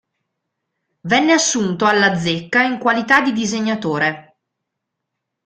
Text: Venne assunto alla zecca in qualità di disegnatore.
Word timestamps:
Venne 1.01 1.31
assunto 1.31 1.85
alla 1.85 2.15
zecca 2.17 2.63
in 2.63 2.79
qualità 2.79 3.21
di 3.21 3.31
disegnatore. 3.33 4.37